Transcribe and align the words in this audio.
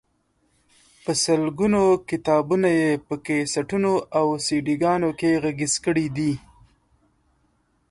په 1.03 1.11
سلګونو 1.23 1.81
کتابونه 2.09 2.67
یې 2.79 2.91
په 3.07 3.13
کیسټونو 3.25 3.93
او 4.19 4.27
سیډيګانو 4.45 5.09
کې 5.19 5.39
غږیز 5.43 5.73
کړي 5.85 6.05
دي. 6.17 6.33